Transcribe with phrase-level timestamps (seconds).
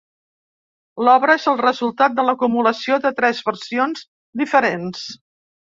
[1.07, 4.05] L'obra és el resultat de l'acumulació de tres versions
[4.45, 5.09] diferents.